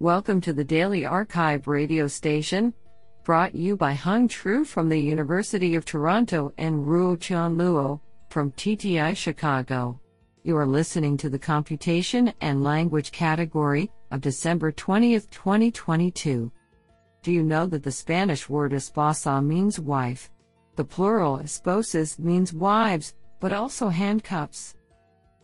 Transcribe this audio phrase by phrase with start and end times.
[0.00, 2.72] Welcome to the Daily arXiv radio station,
[3.24, 7.98] brought you by Hung Tru from the University of Toronto and Ruo Chan Luo
[8.30, 10.00] from TTI Chicago.
[10.44, 16.52] You are listening to the Computation and Language category of December 20th, 2022.
[17.24, 20.30] Do you know that the Spanish word esposa means wife?
[20.76, 24.76] The plural esposas means wives, but also handcuffs.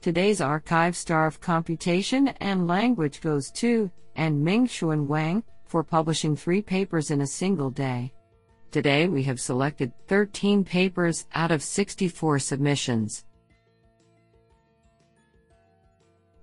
[0.04, 6.36] Today's arXiv star of computation and language goes to and Ming Xuan Wang for publishing
[6.36, 8.12] three papers in a single day.
[8.70, 13.24] Today we have selected 13 papers out of 64 submissions.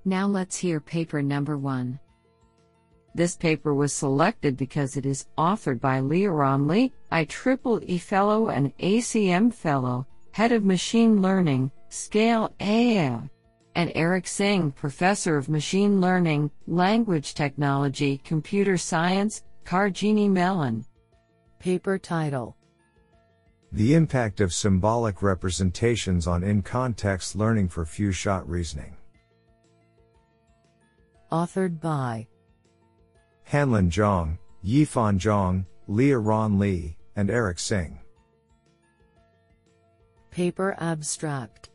[0.05, 2.00] Now let's hear paper number one.
[3.14, 8.75] This paper was selected because it is authored by Li Erran Li, IEEE Fellow and
[8.80, 13.30] ACM Fellow, Head of Machine Learning, Scale AI
[13.75, 20.86] and Eric Xing, Professor of Machine Learning, Language Technology, Computer Science, Carnegie Mellon.
[21.59, 22.58] Paper title
[23.72, 28.97] The Impact of Symbolic Representations on In Context Learning for Few Shot Reasoning.
[31.31, 32.28] Authored by
[33.50, 37.97] Hanlin Zhang, Yifan Zhang, Li Erran Li, and Eric Xing.
[40.30, 41.70] Paper abstract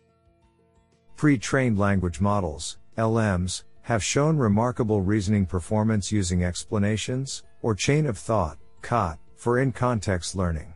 [1.16, 8.58] Pre-trained language models, LMs, have shown remarkable reasoning performance using explanations, or chain of thought,
[8.82, 10.74] COT, for in-context learning.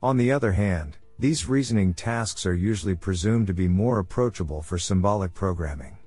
[0.00, 4.78] On the other hand, these reasoning tasks are usually presumed to be more approachable for
[4.78, 5.98] symbolic programming.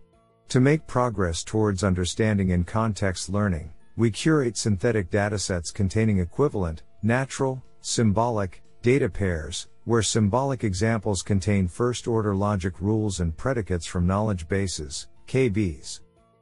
[0.48, 7.61] To make progress towards understanding in context learning, we curate synthetic datasets containing equivalent, natural,
[7.81, 14.48] symbolic, data pairs, where symbolic examples contain first order logic rules and predicates from knowledge
[14.48, 16.00] bases, KBs.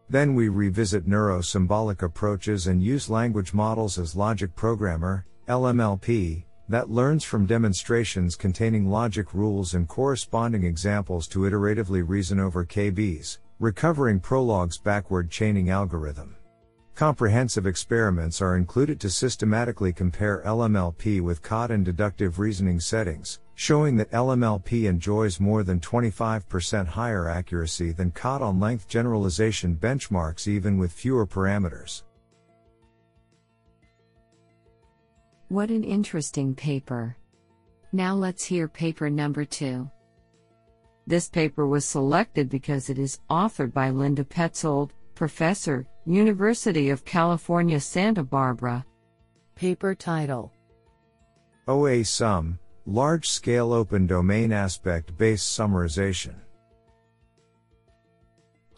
[0.10, 6.90] Then we revisit neuro symbolic approaches and use language models as logic programmer, LMLP, that
[6.90, 14.20] learns from demonstrations containing logic rules and corresponding examples to iteratively reason over KBs, recovering
[14.20, 16.36] Prolog's backward chaining algorithm.
[16.96, 23.96] Comprehensive experiments are included to systematically compare LMLP with COT and deductive reasoning settings, showing
[23.98, 30.78] that LMLP enjoys more than 25% higher accuracy than COT on length generalization benchmarks even
[30.78, 32.04] with fewer parameters.
[35.48, 37.18] What an interesting paper.
[37.92, 39.90] Now let's hear paper number two.
[41.08, 44.92] This paper was selected because it is authored by Linda Petzold,
[45.22, 48.84] Professor, University of California, Santa Barbara.
[49.54, 50.52] Paper title
[51.68, 56.34] OA Sum Large Scale Open Domain Aspect Based Summarization.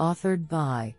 [0.01, 0.93] Authored by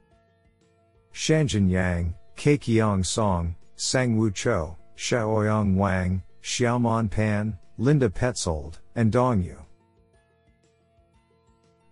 [1.12, 9.58] Xianjun Yang, Kaiqiang Song, Sangwoo Cho, Xiaoyang Wang, Xiaoman Pan, Linda Petzold, and Dongyu.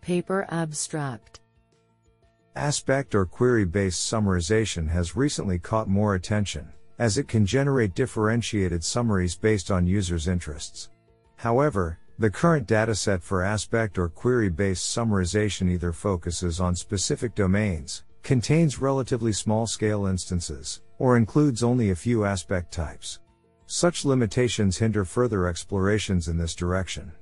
[0.01, 1.42] Paper Abstract
[2.57, 6.69] Aspect or query based summarization has recently caught more attention,
[6.99, 10.91] as it can generate differentiated summaries based on users' interests.
[11.37, 18.05] However, the current dataset for aspect or query based summarization either focuses on specific domains,
[18.23, 23.19] contains relatively small scale instances, or includes only a few aspect types.
[23.65, 27.13] Such limitations hinder further explorations in this direction.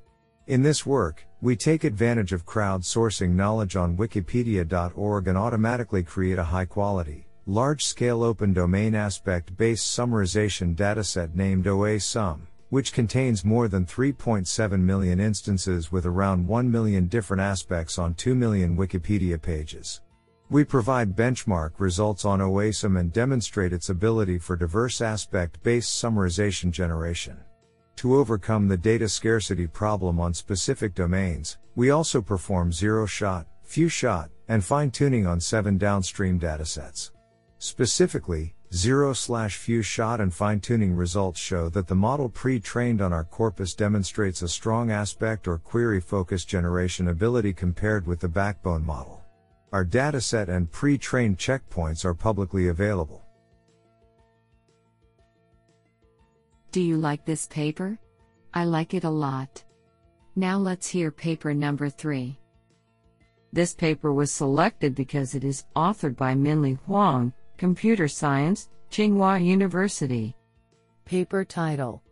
[0.51, 6.51] In this work, we take advantage of crowdsourcing knowledge on wikipedia.org and automatically create a
[6.51, 13.69] high quality, large scale open domain aspect based summarization dataset named OASUM, which contains more
[13.69, 20.01] than 3.7 million instances with around 1 million different aspects on 2 million Wikipedia pages.
[20.49, 26.73] We provide benchmark results on OASUM and demonstrate its ability for diverse aspect based summarization
[26.73, 27.39] generation.
[28.01, 33.91] To overcome the data scarcity problem on specific domains, we also perform zero shot, few
[33.91, 37.11] shot, and fine tuning on seven downstream datasets.
[37.59, 43.03] Specifically, zero slash few shot and fine tuning results show that the model pre trained
[43.03, 48.29] on our corpus demonstrates a strong aspect or query focus generation ability compared with the
[48.29, 49.23] backbone model.
[49.75, 53.27] Our dataset and pre trained checkpoints are publicly available.
[56.73, 57.99] Do you like this paper?
[58.55, 59.65] I like it a lot.
[60.37, 62.39] Now let's hear paper number 3.
[63.53, 70.37] This paper was selected because it is authored by Minlie Huang, Computer Science, Tsinghua University.
[71.05, 72.03] Paper title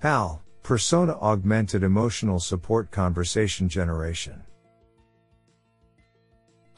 [0.00, 4.42] PAL Persona Augmented Emotional Support Conversation Generation.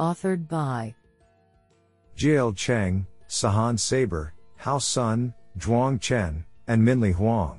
[0.00, 0.96] Authored by
[2.16, 7.58] Jiale Cheng, Sahand Sabour, Hao Sun, Zhuang Chen, and Minlie Huang.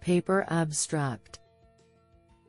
[0.00, 1.38] Paper Abstract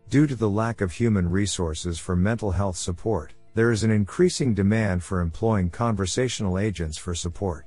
[0.10, 4.54] Due to the lack of human resources for mental health support, there is an increasing
[4.54, 7.66] demand for employing conversational agents for support.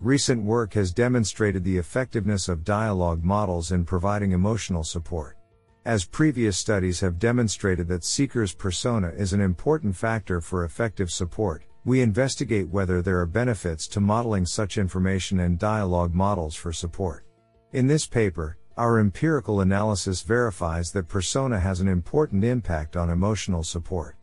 [0.00, 5.36] Recent work has demonstrated the effectiveness of dialogue models in providing emotional support.
[5.84, 11.64] As previous studies have demonstrated that seeker's persona is an important factor for effective support,
[11.84, 17.24] we investigate whether there are benefits to modeling such information and dialogue models for support.
[17.72, 23.64] In this paper, our empirical analysis verifies that persona has an important impact on emotional
[23.64, 24.16] support.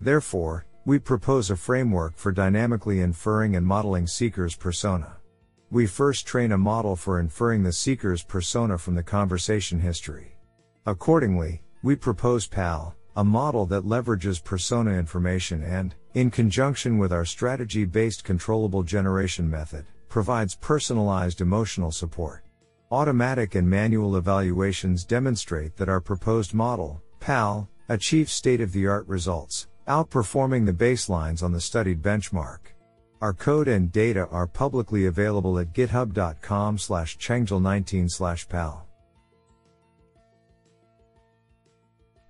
[0.00, 5.16] Therefore, we propose a framework for dynamically inferring and modeling seeker's persona.
[5.70, 10.36] We first train a model for inferring the seeker's persona from the conversation history.
[10.84, 17.24] Accordingly, we propose PAL, a model that leverages persona information and, in conjunction with our
[17.24, 22.44] strategy based controllable generation method, provides personalized emotional support.
[22.90, 29.06] Automatic and manual evaluations demonstrate that our proposed model, PAL, achieves state of the art
[29.08, 32.58] results outperforming the baselines on the studied benchmark.
[33.20, 38.86] Our code and data are publicly available at github.com slash changjul19 slash pal.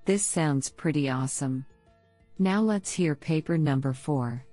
[0.05, 1.65] This sounds pretty awesome.
[2.39, 4.45] Now let's hear paper number 4.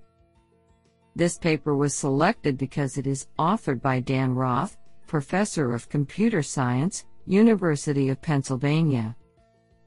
[1.16, 4.76] This paper was selected because it is authored by Dan Roth,
[5.08, 9.16] Professor of Computer Science, University of Pennsylvania.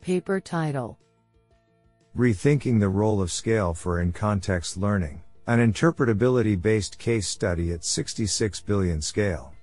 [0.01, 0.99] Paper title
[2.17, 7.85] Rethinking the Role of Scale for In Context Learning, an interpretability based case study at
[7.85, 9.53] 66 billion scale.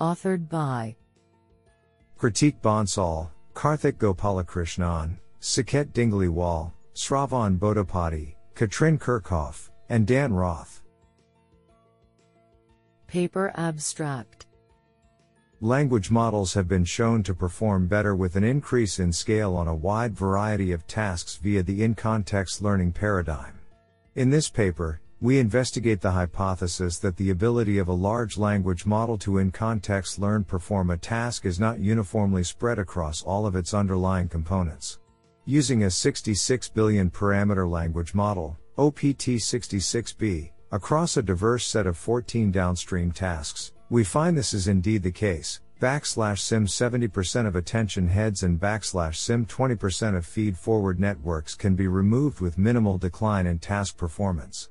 [0.00, 0.96] Authored by
[2.18, 10.82] Hritik Bansal, Karthik Gopalakrishnan, Saket Dingliwal, Sravan Bodapati, Katrin Kirchhoff, and Dan Roth.
[13.06, 14.44] Paper Abstract
[15.62, 19.74] Language models have been shown to perform better with an increase in scale on a
[19.74, 23.58] wide variety of tasks via the in context learning paradigm.
[24.16, 29.16] In this paper, we investigate the hypothesis that the ability of a large language model
[29.16, 33.72] to in context learn perform a task is not uniformly spread across all of its
[33.72, 34.98] underlying components.
[35.46, 42.52] Using a 66 billion parameter language model, OPT 66B, across a diverse set of 14
[42.52, 45.60] downstream tasks, we find this is indeed the case.
[45.80, 51.74] Backslash sim 70% of attention heads and backslash sim 20% of feed forward networks can
[51.74, 54.68] be removed with minimal decline in task performance.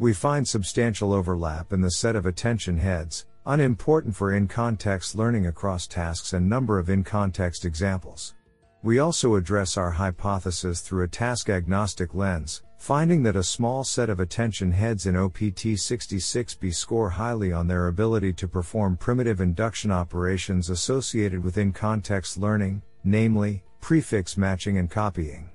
[0.00, 5.48] We find substantial overlap in the set of attention heads, unimportant for in context learning
[5.48, 8.36] across tasks and number of in context examples.
[8.84, 14.08] We also address our hypothesis through a task agnostic lens, finding that a small set
[14.08, 19.90] of attention heads in OPT 66B score highly on their ability to perform primitive induction
[19.90, 25.50] operations associated with in context learning, namely, prefix matching and copying.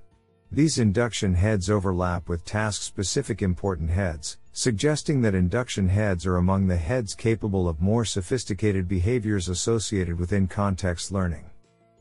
[0.54, 6.68] These induction heads overlap with task specific important heads, suggesting that induction heads are among
[6.68, 11.50] the heads capable of more sophisticated behaviors associated with in context learning.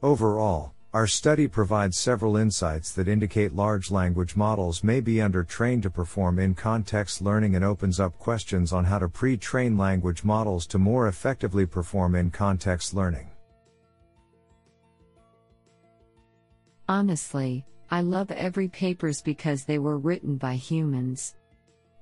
[0.02, 5.90] Overall, our study provides several insights that indicate large language models may be under-trained to
[5.90, 11.08] perform in-context learning and opens up questions on how to pre-train language models to more
[11.08, 13.30] effectively perform in-context learning.
[16.86, 21.34] Honestly, I love every papers because they were written by humans.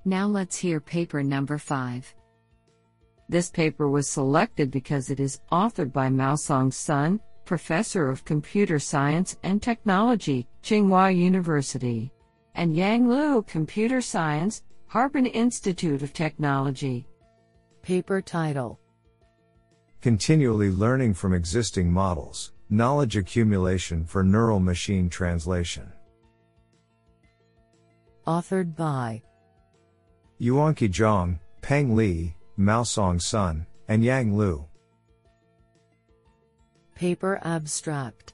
[0.05, 2.15] Now let's hear paper number 5.
[3.27, 9.37] This paper was selected because it is authored by Maosong Sun, Professor of Computer Science
[9.43, 12.09] and Technology, Tsinghua University,
[12.55, 17.05] and Yang Liu, Computer Science, Harbin Institute of Technology.
[17.81, 18.79] Paper title
[19.99, 25.91] Continually learning from existing models, knowledge accumulation for neural machine translation.
[28.25, 29.21] Authored by
[30.39, 34.65] Yuanchi Zhang, Peng Li, Maosong Sun, and Yang Liu.
[36.95, 38.33] Paper Abstract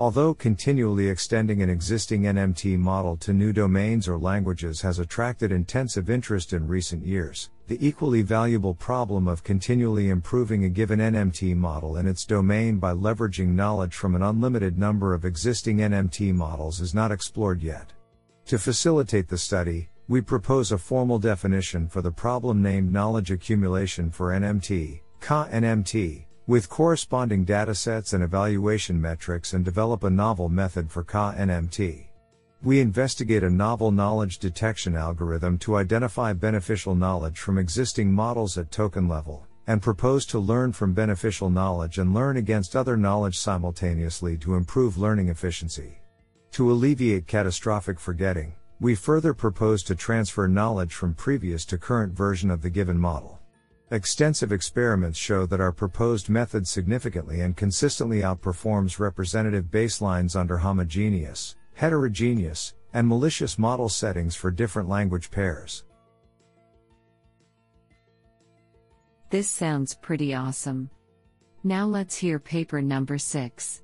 [0.00, 6.08] Although continually extending an existing NMT model to new domains or languages has attracted intensive
[6.08, 11.98] interest in recent years, the equally valuable problem of continually improving a given NMT model
[11.98, 16.94] in its domain by leveraging knowledge from an unlimited number of existing NMT models is
[16.94, 17.92] not explored yet.
[18.46, 24.10] To facilitate the study, we propose a formal definition for the problem named knowledge accumulation
[24.10, 31.04] for NMT, KA-NMT, with corresponding datasets and evaluation metrics and develop a novel method for
[31.04, 32.06] KA-NMT.
[32.62, 38.70] We investigate a novel knowledge detection algorithm to identify beneficial knowledge from existing models at
[38.70, 44.36] token level, and propose to learn from beneficial knowledge and learn against other knowledge simultaneously
[44.36, 46.02] to improve learning efficiency.
[46.52, 52.50] To alleviate catastrophic forgetting, we further propose to transfer knowledge from previous to current version
[52.50, 53.39] of the given model.
[53.92, 61.56] Extensive experiments show that our proposed method significantly and consistently outperforms representative baselines under homogeneous,
[61.74, 65.84] heterogeneous, and malicious model settings for different language pairs.
[69.28, 70.88] This sounds pretty awesome.
[71.64, 73.82] Now let's hear paper number 6.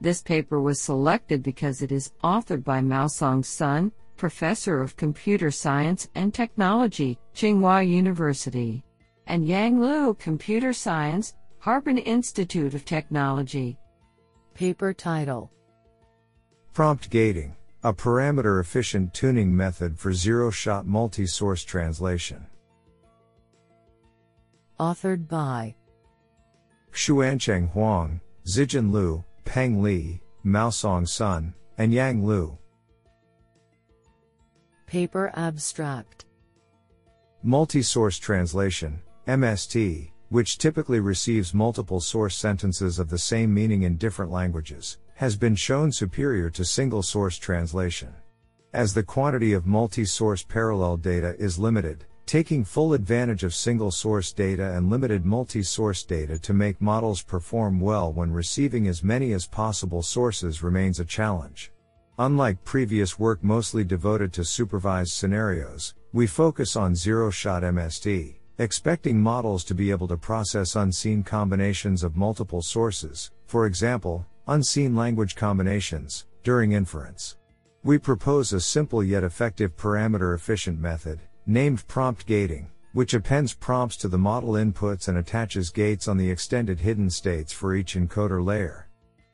[0.00, 6.08] This paper was selected because it is authored by Maosong Sun, Professor of Computer Science
[6.14, 8.82] and Technology, Tsinghua University,
[9.26, 13.78] and Yang Liu, Computer Science, Harbin Institute of Technology.
[14.54, 15.50] Paper title
[16.72, 22.46] Prompt gating, a parameter efficient tuning method for zero shot multi source translation.
[24.78, 25.74] Authored by
[26.92, 32.58] Xuancheng Huang, Zijun Liu, Peng Li, Maosong Sun, and Yang Liu.
[34.86, 36.26] Paper abstract
[37.42, 43.96] Multi source translation, MST, which typically receives multiple source sentences of the same meaning in
[43.96, 48.14] different languages, has been shown superior to single source translation.
[48.74, 53.90] As the quantity of multi source parallel data is limited, taking full advantage of single
[53.90, 59.02] source data and limited multi source data to make models perform well when receiving as
[59.02, 61.72] many as possible sources remains a challenge.
[62.18, 69.20] Unlike previous work mostly devoted to supervised scenarios, we focus on zero shot MST, expecting
[69.20, 75.34] models to be able to process unseen combinations of multiple sources, for example, unseen language
[75.34, 77.36] combinations, during inference.
[77.84, 83.98] We propose a simple yet effective parameter efficient method, named prompt gating, which appends prompts
[83.98, 88.42] to the model inputs and attaches gates on the extended hidden states for each encoder
[88.42, 88.85] layer.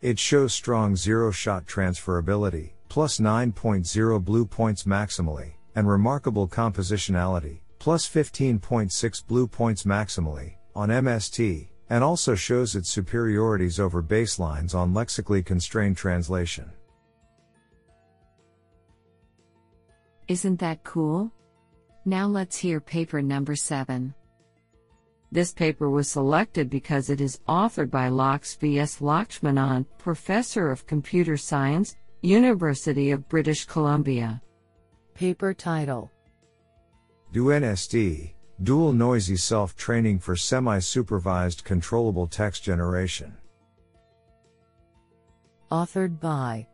[0.02, 8.09] It shows strong zero shot transferability, plus 9.0 BLEU points maximally, and remarkable compositionality, plus
[8.09, 15.40] 15.6 BLEU points maximally, on MST, and also shows its superiorities over baselines on lexically
[15.40, 16.68] constrained translation.
[20.26, 21.30] Isn't that cool?
[22.04, 24.14] Now let's hear paper number 7.
[25.33, 28.99] This paper was selected because it is authored by Laks V.S.
[28.99, 34.43] Lakshmanan, Professor of Computer Science, University of British Columbia.
[35.15, 36.11] Paper title
[37.33, 43.35] DuNST, Dual Noisy Self Training for Semi Supervised Controllable Text Generation.
[45.71, 46.67] Authored by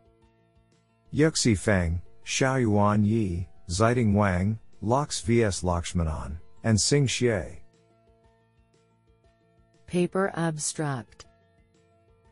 [1.13, 5.61] Yuxi Feng, Xiaoyuan Yi, Xiting Wang, Laks V.S.
[5.61, 7.58] Lakshmanan, and Xing Xie.
[9.89, 11.25] Paper Abstract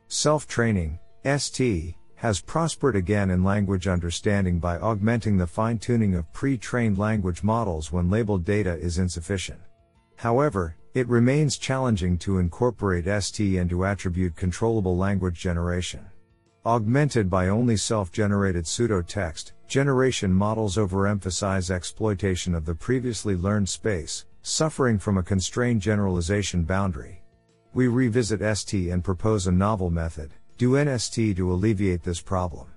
[0.10, 6.32] Self training, ST, has prospered again in language understanding by augmenting the fine tuning of
[6.34, 9.60] pre trained language models when labeled data is insufficient.
[10.18, 16.06] However, it remains challenging to incorporate ST into attribute controllable language generation.
[16.64, 23.68] Augmented by only self generated pseudo text, generation models overemphasize exploitation of the previously learned
[23.68, 27.24] space, suffering from a constrained generalization boundary.
[27.78, 32.70] We revisit ST and propose a novel method, DuNST to alleviate this problem.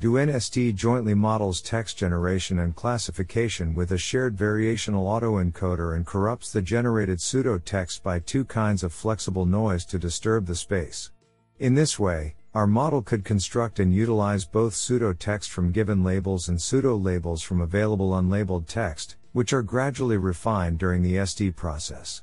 [0.00, 6.62] DuNST jointly models text generation and classification with a shared variational autoencoder and corrupts the
[6.62, 11.10] generated pseudo text by two kinds of flexible noise to disturb the space.
[11.58, 16.48] In this way, our model could construct and utilize both pseudo text from given labels
[16.48, 22.22] and pseudo labels from available unlabeled text, which are gradually refined during the ST process.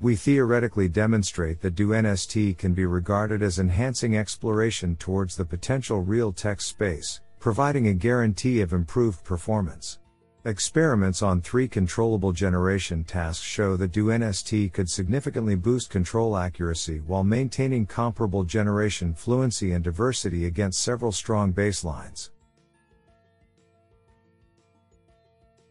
[0.00, 6.32] We theoretically demonstrate that DuNST can be regarded as enhancing exploration towards the potential real
[6.32, 9.98] text space, providing a guarantee of improved performance.
[10.46, 17.24] Experiments on three controllable generation tasks show that DuNST could significantly boost control accuracy while
[17.24, 22.28] maintaining comparable generation fluency and diversity against several strong baselines.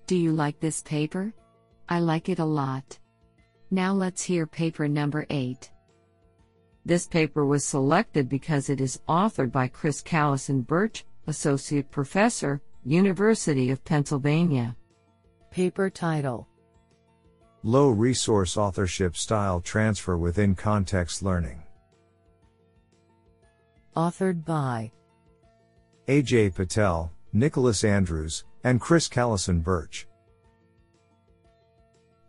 [0.07, 1.33] Do you like this paper?
[1.87, 2.97] I like it a lot.
[3.73, 5.71] Now let's hear paper number 8.
[6.85, 13.83] This paper was selected because it is authored by Chris Callison-Burch, Associate Professor, University of
[13.83, 14.75] Pennsylvania.
[15.49, 16.47] Paper title
[17.63, 21.63] Low Resource Authorship Style Transfer Within Context Learning.
[23.95, 24.91] Authored by
[26.07, 30.05] Ajay Patel, Nicholas Andrews, and Chris Callison-Burch.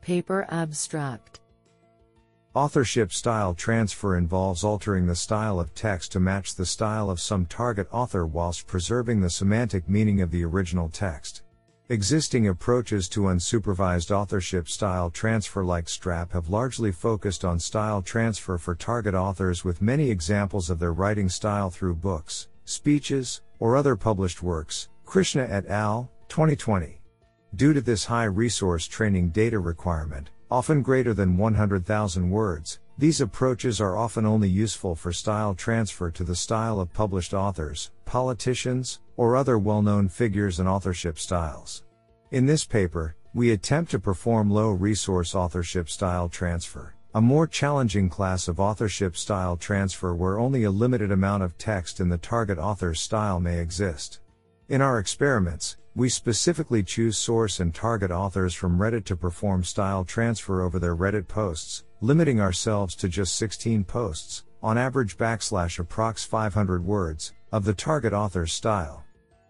[0.05, 1.41] Paper Abstract
[2.53, 7.47] Authorship style transfer involves altering the style of text to match the style of some
[7.47, 11.41] target author whilst preserving the semantic meaning of the original text.
[11.89, 18.59] Existing approaches to unsupervised authorship style transfer like STRAP have largely focused on style transfer
[18.59, 23.97] for target authors with many examples of their writing style through books, speeches, or other
[23.97, 24.91] published works.
[25.07, 27.01] Krishna et al., 2020.
[27.57, 33.81] Due to this high resource training data requirement, often greater than 100,000 words, these approaches
[33.81, 39.37] are often only useful for style transfer to the style of published authors, politicians, or
[39.37, 41.85] other well known figures and authorship styles.
[42.33, 48.09] In this paper, we attempt to perform low resource authorship style transfer, a more challenging
[48.09, 52.59] class of authorship style transfer where only a limited amount of text in the target
[52.59, 54.19] author's style may exist.
[54.69, 60.05] In our experiments, we specifically choose source and target authors from Reddit to perform style
[60.05, 66.27] transfer over their Reddit posts, limiting ourselves to just 16 posts, on average backslash approx
[66.27, 69.05] 500 words, of the target author's style.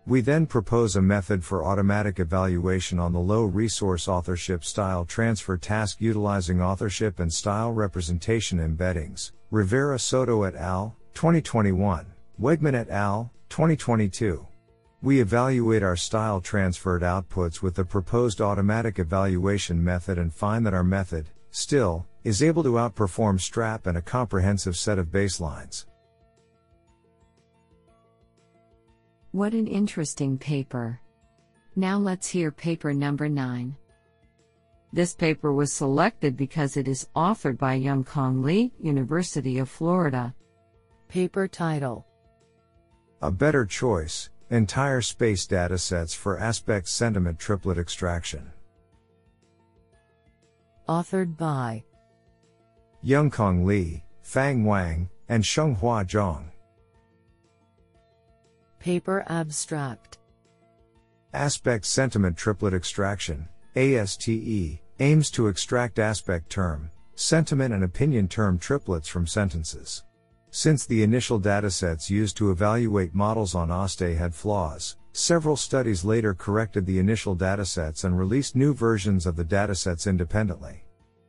[0.07, 5.57] We then propose a method for automatic evaluation on the low resource authorship style transfer
[5.57, 9.33] task utilizing authorship and style representation embeddings.
[9.51, 12.05] Rivera Soto et al., 2021.
[12.39, 14.47] Wegmann et al., 2022.
[15.05, 20.73] We evaluate our style transferred outputs with the proposed automatic evaluation method and find that
[20.73, 25.85] our method, still, is able to outperform STRAP and a comprehensive set of baselines.
[29.33, 30.99] What an interesting paper.
[31.77, 33.77] Now let's hear paper number 9.
[34.95, 40.35] This paper was selected because it is authored by Young Kong Lee, University of Florida.
[41.09, 42.07] Paper title
[43.21, 48.53] A Better Choice Entire space datasets for aspect sentiment triplet extraction.
[50.87, 51.83] Authored by
[53.03, 56.45] Youngkong Lee, Fang Wang, and Shenghua Zhang.
[58.79, 60.19] Paper Abstract
[61.33, 69.09] Aspect Sentiment Triplet Extraction, ASTE, aims to extract aspect term, sentiment and opinion term triplets
[69.09, 70.05] from sentences.
[70.57, 76.33] Since the initial datasets used to evaluate models on ASTE had flaws, several studies later
[76.33, 80.85] corrected the initial datasets and released new versions of the datasets independently.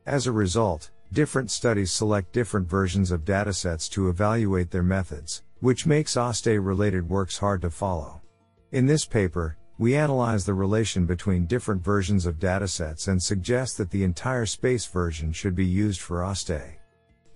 [0.06, 5.86] As a result, different studies select different versions of datasets to evaluate their methods, which
[5.86, 8.22] makes ASTE related works hard to follow.
[8.70, 13.90] In this paper, we analyze the relation between different versions of datasets and suggest that
[13.90, 16.75] the entire space version should be used for ASTE.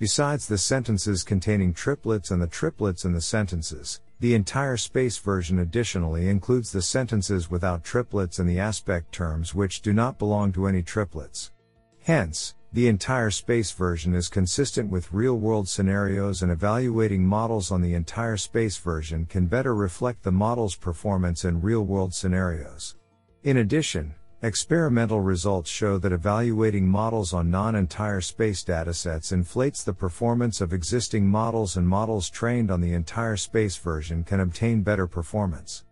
[0.00, 5.58] Besides the sentences containing triplets and the triplets in the sentences, the entire space version
[5.58, 10.66] additionally includes the sentences without triplets and the aspect terms which do not belong to
[10.66, 11.52] any triplets.
[12.00, 17.82] Hence, the entire space version is consistent with real world scenarios and evaluating models on
[17.82, 22.96] the entire space version can better reflect the model's performance in real world scenarios.
[23.42, 30.62] In addition, Experimental results show that evaluating models on non-entire space datasets inflates the performance
[30.62, 35.85] of existing models and models trained on the entire space version can obtain better performance.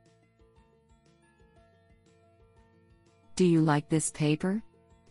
[3.36, 4.62] Do you like this paper?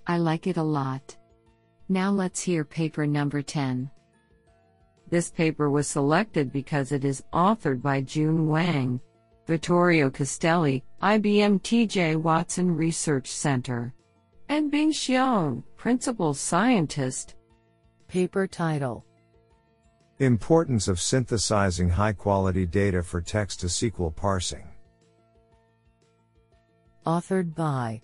[0.07, 1.15] I like it a lot.
[1.89, 3.91] Now let's hear paper number 10.
[5.11, 8.99] This paper was selected because it is authored by Jun Wang,
[9.47, 13.93] Vittorio Castelli, IBM TJ Watson Research Center.
[14.49, 17.35] And Bing Xiang, Principal Scientist.
[18.09, 19.05] Paper title
[20.19, 24.67] Importance of synthesizing high quality data for text to SQL parsing.
[27.05, 28.01] Authored by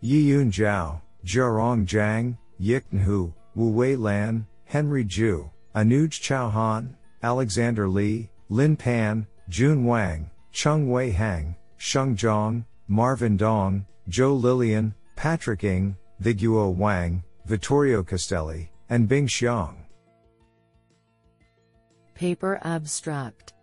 [0.00, 8.76] Yiyun Zhao, Jiarong Zhang, Yiqun Hu, Wu-Wei Lan, Henry Zhu, Anuj Chauhan, Alexander Li, Lin
[8.76, 16.72] Pan, Jun Wang, Chung Wei Hang, Sheng Zhang, Marvin Dong, Joe Lillian, Patrick Ng, Viguo
[16.72, 19.74] Wang, Vittorio Castelli, and Bing Xiang.
[22.14, 23.54] Paper Abstract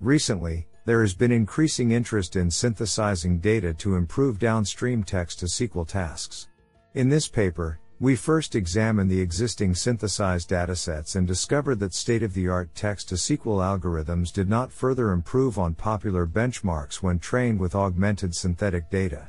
[0.00, 5.86] Recently, there has been increasing interest in synthesizing data to improve downstream text to SQL
[5.86, 6.48] tasks.
[6.94, 12.34] In this paper, we first examined the existing synthesized datasets and discovered that state of
[12.34, 17.60] the art text to SQL algorithms did not further improve on popular benchmarks when trained
[17.60, 19.28] with augmented synthetic data.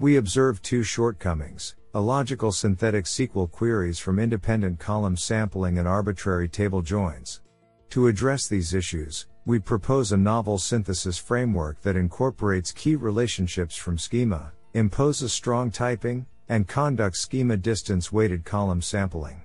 [0.00, 6.82] We observed two shortcomings illogical synthetic SQL queries from independent column sampling and arbitrary table
[6.82, 7.42] joins.
[7.90, 13.96] To address these issues, we propose a novel synthesis framework that incorporates key relationships from
[13.96, 19.42] schema, imposes strong typing, and conduct schema distance weighted column sampling.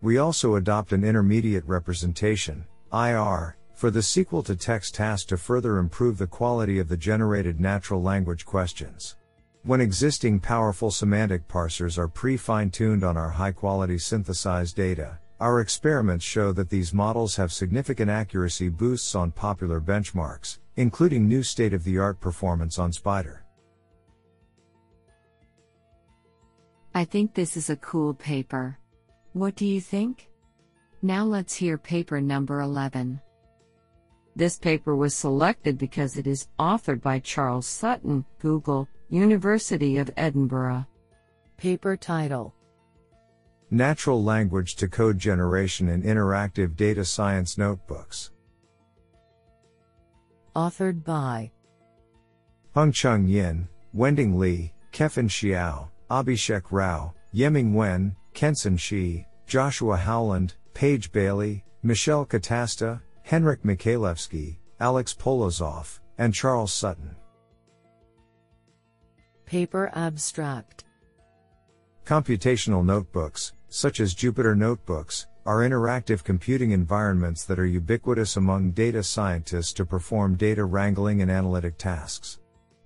[0.00, 5.78] We also adopt an intermediate representation, IR, for the SQL to text task to further
[5.78, 9.16] improve the quality of the generated natural language questions.
[9.64, 15.18] When existing powerful semantic parsers are pre fine tuned on our high quality synthesized data,
[15.38, 21.42] our experiments show that these models have significant accuracy boosts on popular benchmarks, including new
[21.42, 23.41] state of the art performance on Spider.
[26.94, 28.78] I think this is a cool paper.
[29.32, 30.28] What do you think?
[31.00, 33.20] Now let's hear paper number 11.
[34.36, 40.86] This paper was selected because it is authored by Charles Sutton, Google, University of Edinburgh.
[41.56, 42.54] Paper title
[43.70, 48.30] Natural Language to Code Generation in Interactive Data Science Notebooks.
[50.54, 51.50] Authored by
[52.74, 61.10] Pengcheng Yin, Wending Li, Kefan Xiao, Abhishek Rao, Yeming Wen, Kensen Shi, Joshua Howland, Paige
[61.10, 67.16] Bailey, Michele Catasta, Henryk Michalewski, Alex Polozov, and Charles Sutton.
[69.46, 70.84] Paper Abstract
[72.04, 79.02] Computational notebooks, such as Jupyter Notebooks, are interactive computing environments that are ubiquitous among data
[79.02, 82.38] scientists to perform data wrangling and analytic tasks.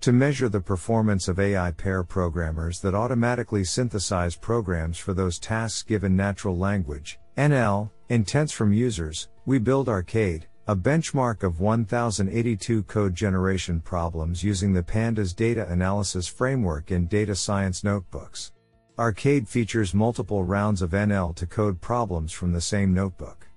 [0.06, 5.82] To measure the performance of AI pair programmers that automatically synthesize programs for those tasks
[5.82, 13.16] given natural language, NL, intents from users, we build Arcade, a benchmark of 1082 code
[13.16, 18.52] generation problems using the Pandas data analysis framework in data science notebooks.
[19.00, 23.48] Arcade features multiple rounds of NL to code problems from the same notebook.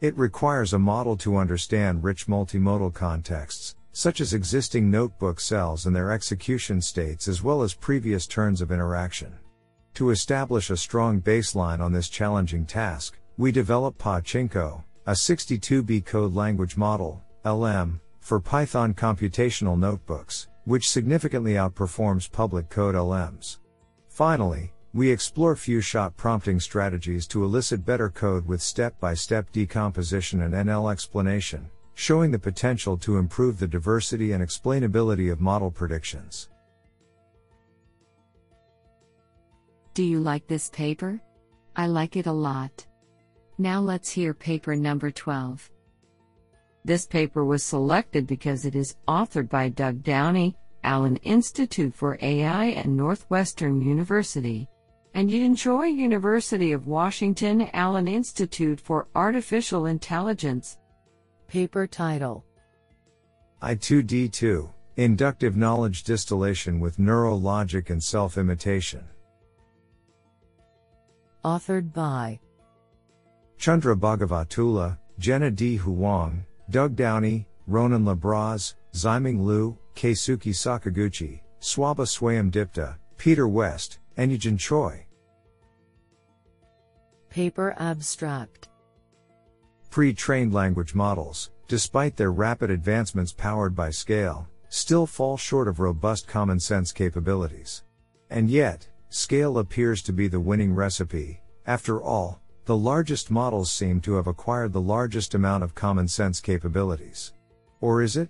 [0.00, 5.96] It requires a model to understand rich multimodal contexts, such as existing notebook cells and
[5.96, 9.36] their execution states as well as previous turns of interaction.
[9.94, 16.32] To establish a strong baseline on this challenging task, we develop PaChiNCo, a 62B code
[16.32, 23.58] language model, LM, for Python computational notebooks, which significantly outperforms public code LMs.
[24.06, 29.50] Finally, we explore few shot prompting strategies to elicit better code with step by step
[29.50, 35.68] decomposition and NL explanation, showing the potential to improve the diversity and explainability of model
[35.68, 36.48] predictions.
[39.94, 41.20] Do you like this paper?
[41.74, 42.86] I like it a lot.
[43.58, 45.68] Now let's hear paper number 12.
[46.84, 52.66] This paper was selected because it is authored by Doug Downey, Allen Institute for AI
[52.66, 54.68] and Northwestern University
[55.14, 60.78] and Yejin Choi University of Washington Allen Institute for Artificial Intelligence.
[61.48, 62.44] Paper title
[63.62, 69.02] I2D2 Inductive Knowledge Distillation with Neural Logic and Self Imitation.
[71.42, 72.38] Authored by
[73.56, 75.76] Chandra Bhagavatula, Jena D.
[75.78, 84.30] Hwang, Doug Downey, Ronan Le Bras, Ximing Lu, Keisuke Sakaguchi, Swabha Swayam Peter West, and
[84.30, 85.06] Yejin Choi.
[87.30, 88.68] Paper Abstract
[89.90, 95.80] Pre trained language models, despite their rapid advancements powered by scale, still fall short of
[95.80, 97.84] robust common sense capabilities.
[98.30, 101.40] And yet, scale appears to be the winning recipe.
[101.66, 106.38] After all, the largest models seem to have acquired the largest amount of common sense
[106.40, 107.32] capabilities.
[107.80, 108.28] Or is it?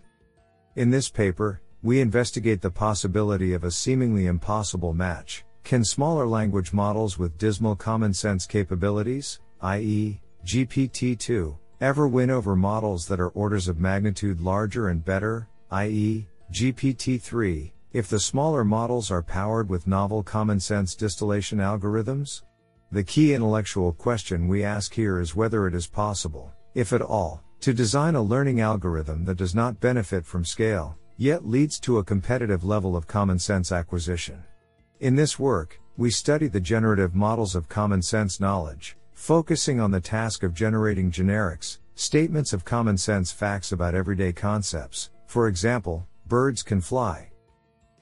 [0.76, 6.72] In this paper, we investigate the possibility of a seemingly impossible match can smaller language
[6.72, 13.68] models with dismal common sense capabilities, i.e., GPT-2, ever win over models that are orders
[13.68, 20.22] of magnitude larger and better, i.e., GPT-3, if the smaller models are powered with novel
[20.22, 22.42] common sense distillation algorithms?
[22.90, 27.42] The key intellectual question we ask here is whether it is possible, if at all,
[27.60, 32.04] to design a learning algorithm that does not benefit from scale, yet leads to a
[32.04, 34.42] competitive level of common sense acquisition.
[35.00, 40.00] In this work, we study the generative models of common sense knowledge, focusing on the
[40.00, 46.62] task of generating generics, statements of common sense facts about everyday concepts, for example, birds
[46.62, 47.28] can fly.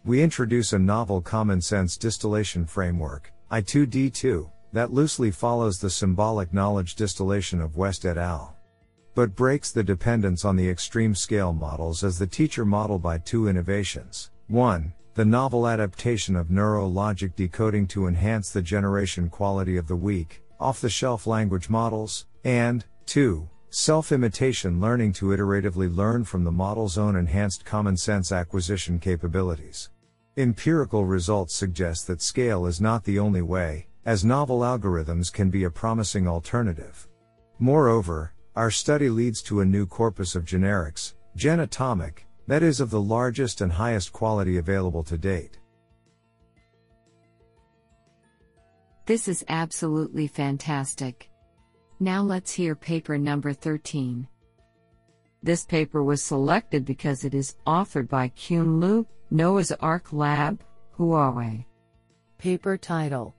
[0.05, 6.95] We introduce a novel common sense distillation framework, I2D2, that loosely follows the symbolic knowledge
[6.95, 8.55] distillation of West et al.
[9.15, 13.49] But breaks the dependence on the extreme scale models as the teacher model by two
[13.49, 14.31] innovations.
[14.49, 19.97] 1 the novel adaptation of neural logic decoding to enhance the generation quality of the
[19.97, 23.49] weak, off the shelf language models, and 2.
[23.71, 29.91] Self imitation learning to iteratively learn from the model's own enhanced common sense acquisition capabilities.
[30.37, 35.65] Empirical results suggest that scale is not the only way, as novel algorithms can be
[35.65, 37.09] a promising alternative.
[37.59, 43.01] Moreover, our study leads to a new corpus of generics, GenAtomic, that is of the
[43.01, 45.59] largest and highest quality available to date.
[49.07, 51.31] This is absolutely fantastic.
[52.01, 54.27] Now let's hear paper number 13.
[55.45, 60.61] This paper was selected because it is authored by Qun Liu, Noah's Ark Lab,
[60.99, 61.65] Huawei.
[62.39, 63.35] Paper title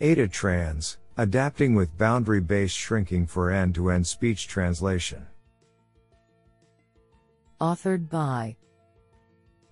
[0.00, 5.26] Ada Trans Adapting with Boundary Based Shrinking for End to End Speech Translation.
[7.60, 8.56] Authored by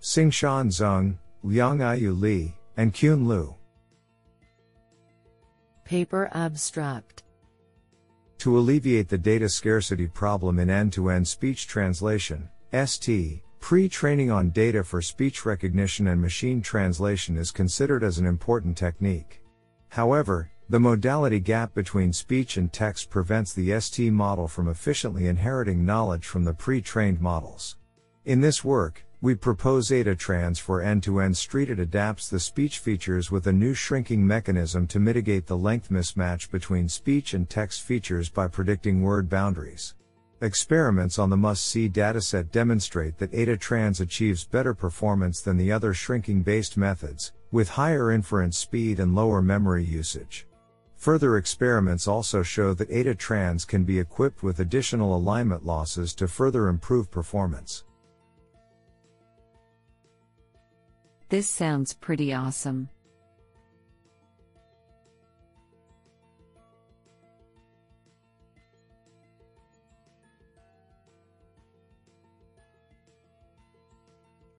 [0.03, 3.55] Xingshan Zeng, Liangyou Li, and Qun Liu.
[5.85, 7.25] Paper Abstract
[8.39, 14.31] To alleviate the data scarcity problem in end to end speech translation, ST, pre training
[14.31, 19.43] on data for speech recognition and machine translation is considered as an important technique.
[19.91, 25.85] However, the modality gap between speech and text prevents the ST model from efficiently inheriting
[25.85, 27.77] knowledge from the pre trained models.
[28.25, 33.47] In this work, we propose AdaTrans for end-to-end street it adapts the speech features with
[33.47, 38.47] a new shrinking mechanism to mitigate the length mismatch between speech and text features by
[38.47, 39.95] predicting word boundaries.
[40.43, 46.77] Experiments on the MuST-C dataset demonstrate that AdaTrans achieves better performance than the other shrinking-based
[46.77, 50.47] methods, with higher inference speed and lower memory usage.
[50.97, 56.69] Further experiments also show that AdaTrans can be equipped with additional alignment losses to further
[56.69, 57.85] improve performance.
[61.35, 62.91] This sounds pretty awesome.